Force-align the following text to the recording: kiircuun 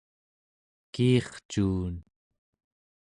kiircuun 0.93 1.95